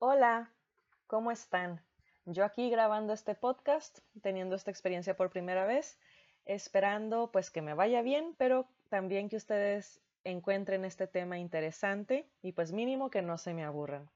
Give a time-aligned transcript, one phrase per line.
[0.00, 0.52] Hola,
[1.08, 1.82] ¿cómo están?
[2.24, 5.98] Yo aquí grabando este podcast, teniendo esta experiencia por primera vez,
[6.44, 12.52] esperando pues que me vaya bien, pero también que ustedes encuentren este tema interesante y
[12.52, 14.08] pues mínimo que no se me aburran.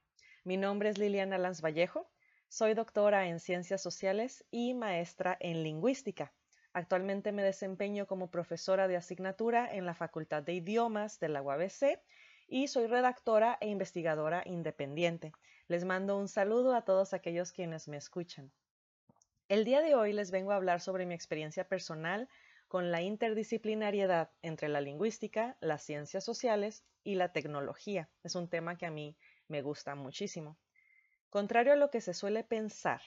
[0.45, 2.09] Mi nombre es Liliana Lanz Vallejo,
[2.49, 6.33] soy doctora en Ciencias Sociales y maestra en Lingüística.
[6.75, 11.99] Actualmente me desempeño como profesora de asignatura en la Facultad de Idiomas de la UABC
[12.47, 15.33] y soy redactora e investigadora independiente.
[15.73, 18.53] Les mando un saludo a todos aquellos quienes me escuchan.
[19.49, 22.29] El día de hoy les vengo a hablar sobre mi experiencia personal
[22.69, 28.11] con la interdisciplinariedad entre la lingüística, las ciencias sociales y la tecnología.
[28.23, 29.17] Es un tema que a mí
[29.49, 30.59] me gusta muchísimo.
[31.31, 33.01] Contrario a lo que se suele pensar,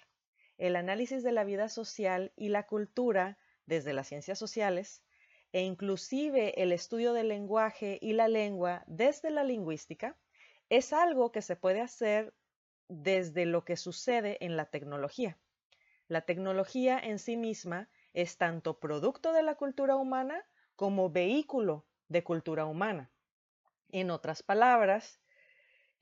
[0.57, 5.03] el análisis de la vida social y la cultura desde las ciencias sociales
[5.52, 10.17] e inclusive el estudio del lenguaje y la lengua desde la lingüística
[10.69, 12.33] es algo que se puede hacer
[12.88, 15.38] desde lo que sucede en la tecnología.
[16.08, 22.23] La tecnología en sí misma es tanto producto de la cultura humana como vehículo de
[22.23, 23.11] cultura humana.
[23.89, 25.19] En otras palabras,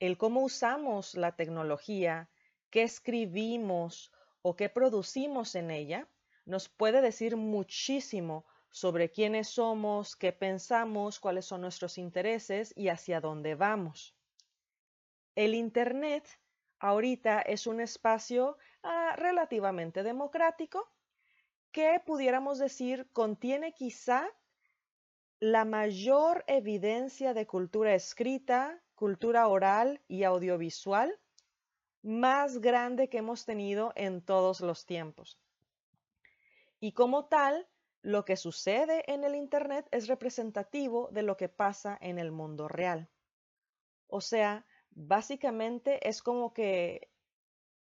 [0.00, 2.28] el cómo usamos la tecnología,
[2.70, 4.12] qué escribimos
[4.42, 6.08] o qué producimos en ella,
[6.44, 13.20] nos puede decir muchísimo sobre quiénes somos, qué pensamos, cuáles son nuestros intereses y hacia
[13.20, 14.14] dónde vamos.
[15.36, 16.28] El Internet
[16.84, 20.86] ahorita es un espacio ah, relativamente democrático
[21.72, 24.28] que pudiéramos decir contiene quizá
[25.40, 31.18] la mayor evidencia de cultura escrita, cultura oral y audiovisual
[32.02, 35.40] más grande que hemos tenido en todos los tiempos.
[36.80, 37.66] Y como tal,
[38.02, 42.68] lo que sucede en el Internet es representativo de lo que pasa en el mundo
[42.68, 43.08] real.
[44.06, 47.08] O sea, básicamente es como que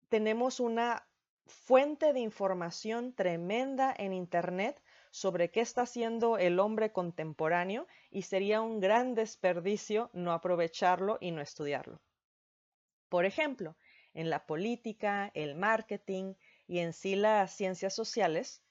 [0.09, 1.07] tenemos una
[1.45, 4.81] fuente de información tremenda en Internet
[5.11, 11.31] sobre qué está haciendo el hombre contemporáneo y sería un gran desperdicio no aprovecharlo y
[11.31, 11.99] no estudiarlo.
[13.09, 13.75] Por ejemplo,
[14.13, 16.35] en la política, el marketing
[16.67, 18.61] y en sí las ciencias sociales,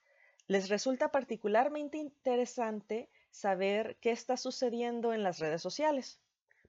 [0.47, 6.21] les resulta particularmente interesante saber qué está sucediendo en las redes sociales.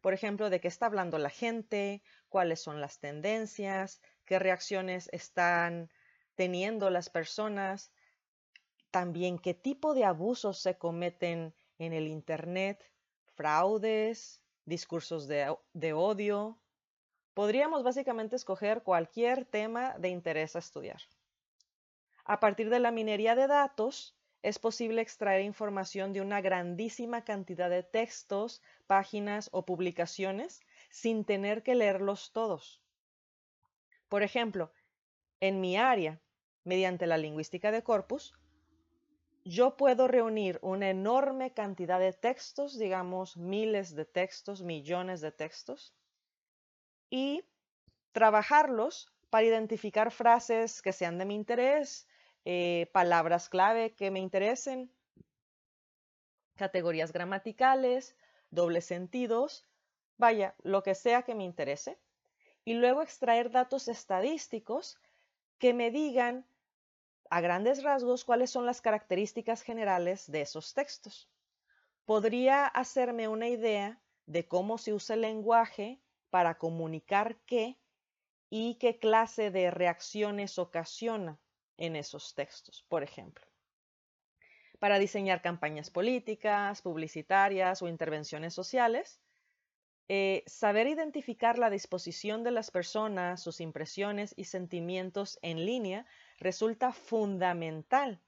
[0.01, 5.89] Por ejemplo, de qué está hablando la gente, cuáles son las tendencias, qué reacciones están
[6.35, 7.91] teniendo las personas,
[8.91, 12.83] también qué tipo de abusos se cometen en el Internet,
[13.35, 16.59] fraudes, discursos de, de odio.
[17.33, 21.01] Podríamos básicamente escoger cualquier tema de interés a estudiar.
[22.25, 27.69] A partir de la minería de datos, es posible extraer información de una grandísima cantidad
[27.69, 32.81] de textos, páginas o publicaciones sin tener que leerlos todos.
[34.07, 34.71] Por ejemplo,
[35.41, 36.19] en mi área,
[36.63, 38.33] mediante la lingüística de corpus,
[39.45, 45.93] yo puedo reunir una enorme cantidad de textos, digamos miles de textos, millones de textos,
[47.09, 47.43] y
[48.11, 52.07] trabajarlos para identificar frases que sean de mi interés,
[52.45, 54.91] eh, palabras clave que me interesen,
[56.55, 58.15] categorías gramaticales,
[58.49, 59.67] dobles sentidos,
[60.17, 61.99] vaya, lo que sea que me interese,
[62.65, 64.97] y luego extraer datos estadísticos
[65.57, 66.45] que me digan
[67.29, 71.29] a grandes rasgos cuáles son las características generales de esos textos.
[72.05, 77.77] Podría hacerme una idea de cómo se usa el lenguaje para comunicar qué
[78.49, 81.39] y qué clase de reacciones ocasiona
[81.79, 83.45] en esos textos, por ejemplo.
[84.77, 89.19] Para diseñar campañas políticas, publicitarias o intervenciones sociales,
[90.07, 96.05] eh, saber identificar la disposición de las personas, sus impresiones y sentimientos en línea
[96.39, 98.19] resulta fundamental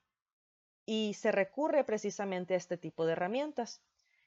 [0.85, 3.81] y se recurre precisamente a este tipo de herramientas,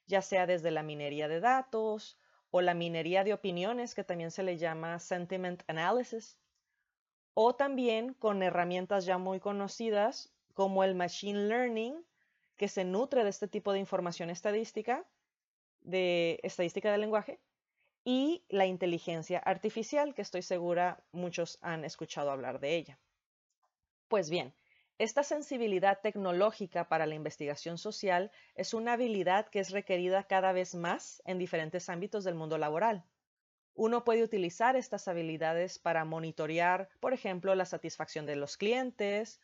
[0.07, 2.19] ya sea desde la minería de datos
[2.51, 6.39] o la minería de opiniones, que también se le llama sentiment analysis,
[7.35, 12.05] o también con herramientas ya muy conocidas como el machine learning,
[12.57, 15.05] que se nutre de este tipo de información estadística,
[15.81, 17.41] de estadística del lenguaje,
[18.05, 22.99] y la inteligencia artificial, que estoy segura muchos han escuchado hablar de ella.
[24.09, 24.55] Pues bien,
[24.99, 30.75] esta sensibilidad tecnológica para la investigación social es una habilidad que es requerida cada vez
[30.75, 33.05] más en diferentes ámbitos del mundo laboral.
[33.75, 39.41] Uno puede utilizar estas habilidades para monitorear, por ejemplo, la satisfacción de los clientes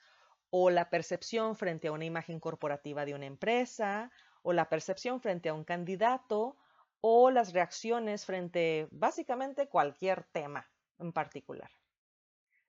[0.50, 4.12] o la percepción frente a una imagen corporativa de una empresa
[4.42, 6.56] o la percepción frente a un candidato
[7.00, 11.70] o las reacciones frente básicamente cualquier tema en particular.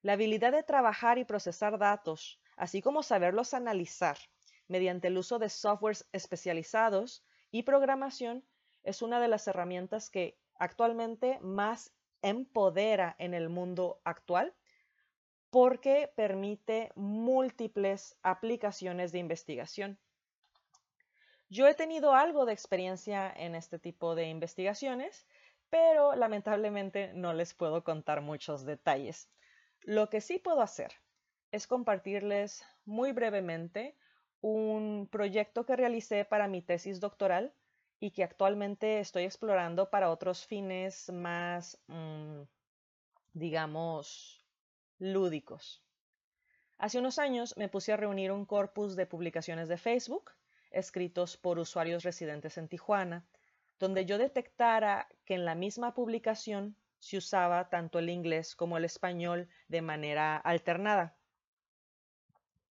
[0.01, 4.17] La habilidad de trabajar y procesar datos, así como saberlos analizar
[4.67, 8.43] mediante el uso de softwares especializados y programación,
[8.83, 11.91] es una de las herramientas que actualmente más
[12.21, 14.53] empodera en el mundo actual
[15.49, 19.99] porque permite múltiples aplicaciones de investigación.
[21.49, 25.25] Yo he tenido algo de experiencia en este tipo de investigaciones,
[25.71, 29.31] pero lamentablemente no les puedo contar muchos detalles.
[29.81, 30.93] Lo que sí puedo hacer
[31.51, 33.97] es compartirles muy brevemente
[34.41, 37.51] un proyecto que realicé para mi tesis doctoral
[38.01, 42.41] y que actualmente estoy explorando para otros fines más, mm,
[43.33, 44.43] digamos,
[44.97, 45.83] lúdicos.
[46.79, 50.31] Hace unos años me puse a reunir un corpus de publicaciones de Facebook
[50.71, 53.23] escritos por usuarios residentes en Tijuana,
[53.77, 58.85] donde yo detectara que en la misma publicación se usaba tanto el inglés como el
[58.85, 61.15] español de manera alternada.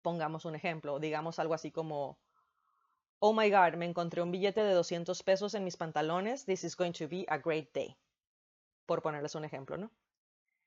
[0.00, 2.18] Pongamos un ejemplo, digamos algo así como
[3.20, 6.44] Oh my God, me encontré un billete de 200 pesos en mis pantalones.
[6.44, 7.96] This is going to be a great day.
[8.86, 9.90] Por ponerles un ejemplo, ¿no?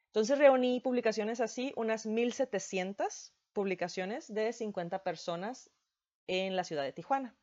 [0.07, 5.71] Entonces reuní publicaciones así, unas 1700 publicaciones de 50 personas
[6.27, 7.37] en la ciudad de Tijuana.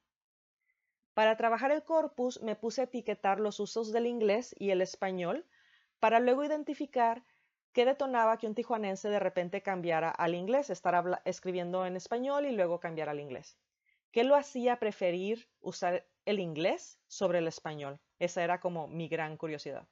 [1.14, 5.46] Para trabajar el corpus me puse a etiquetar los usos del inglés y el español
[6.00, 7.24] para luego identificar
[7.72, 12.52] qué detonaba que un tijuanense de repente cambiara al inglés, estar escribiendo en español y
[12.52, 13.56] luego cambiar al inglés.
[14.10, 18.00] ¿Qué lo hacía preferir usar el inglés sobre el español?
[18.18, 19.86] Esa era como mi gran curiosidad.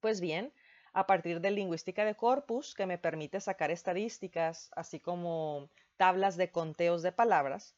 [0.00, 0.52] Pues bien,
[0.94, 5.68] a partir de lingüística de corpus, que me permite sacar estadísticas, así como
[5.98, 7.76] tablas de conteos de palabras,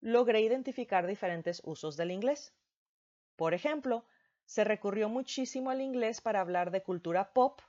[0.00, 2.54] logré identificar diferentes usos del inglés.
[3.34, 4.04] Por ejemplo,
[4.44, 7.60] se recurrió muchísimo al inglés para hablar de cultura pop,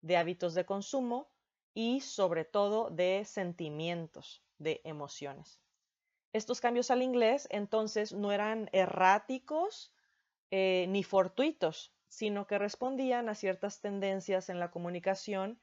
[0.00, 1.30] de hábitos de consumo
[1.74, 5.60] y sobre todo de sentimientos, de emociones.
[6.32, 9.92] Estos cambios al inglés entonces no eran erráticos
[10.50, 15.58] eh, ni fortuitos, sino que respondían a ciertas tendencias en la comunicación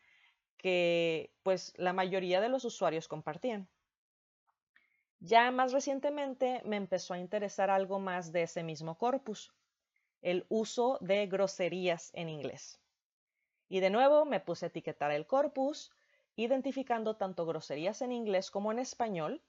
[0.58, 3.68] que pues la mayoría de los usuarios compartían.
[5.20, 9.54] Ya más recientemente me empezó a interesar algo más de ese mismo corpus,
[10.22, 12.80] el uso de groserías en inglés.
[13.70, 15.92] Y de nuevo me puse a etiquetar el corpus,
[16.36, 19.42] identificando tanto groserías en inglés como en español,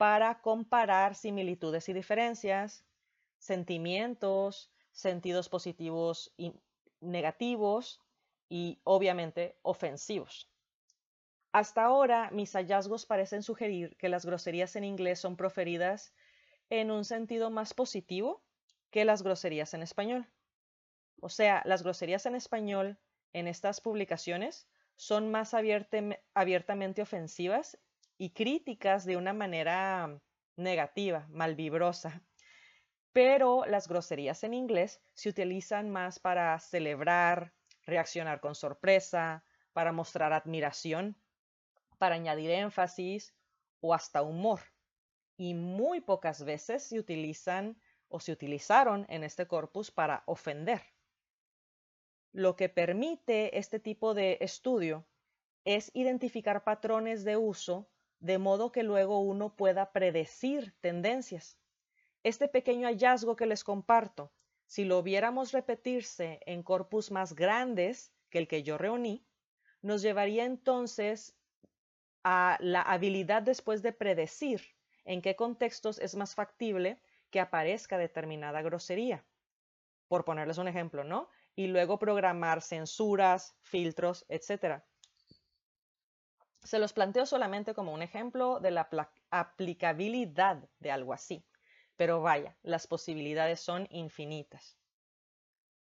[0.00, 2.86] para comparar similitudes y diferencias,
[3.36, 6.54] sentimientos, sentidos positivos y
[7.02, 8.00] negativos
[8.48, 10.48] y obviamente ofensivos.
[11.52, 16.14] Hasta ahora, mis hallazgos parecen sugerir que las groserías en inglés son proferidas
[16.70, 18.42] en un sentido más positivo
[18.90, 20.26] que las groserías en español.
[21.20, 22.98] O sea, las groserías en español
[23.34, 27.78] en estas publicaciones son más abiertamente ofensivas
[28.20, 30.20] y críticas de una manera
[30.54, 32.22] negativa, malvibrosa.
[33.14, 37.54] Pero las groserías en inglés se utilizan más para celebrar,
[37.86, 41.16] reaccionar con sorpresa, para mostrar admiración,
[41.96, 43.34] para añadir énfasis
[43.80, 44.60] o hasta humor.
[45.38, 50.82] Y muy pocas veces se utilizan o se utilizaron en este corpus para ofender.
[52.32, 55.06] Lo que permite este tipo de estudio
[55.64, 57.88] es identificar patrones de uso
[58.20, 61.58] de modo que luego uno pueda predecir tendencias.
[62.22, 64.32] Este pequeño hallazgo que les comparto,
[64.66, 69.26] si lo viéramos repetirse en corpus más grandes que el que yo reuní,
[69.82, 71.34] nos llevaría entonces
[72.22, 74.62] a la habilidad después de predecir
[75.04, 77.00] en qué contextos es más factible
[77.30, 79.24] que aparezca determinada grosería.
[80.08, 81.28] Por ponerles un ejemplo, ¿no?
[81.56, 84.82] Y luego programar censuras, filtros, etc.
[86.62, 88.88] Se los planteo solamente como un ejemplo de la
[89.30, 91.44] aplicabilidad de algo así.
[91.96, 94.78] Pero vaya, las posibilidades son infinitas.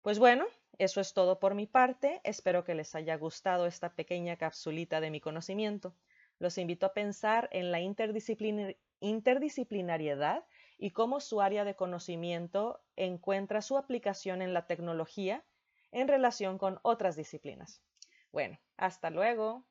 [0.03, 0.47] Pues bueno,
[0.79, 2.21] eso es todo por mi parte.
[2.25, 5.95] Espero que les haya gustado esta pequeña capsulita de mi conocimiento.
[6.39, 10.45] Los invito a pensar en la interdisciplinariedad
[10.79, 15.45] y cómo su área de conocimiento encuentra su aplicación en la tecnología
[15.93, 17.83] en relación con otras disciplinas.
[18.33, 19.67] Bueno, hasta luego.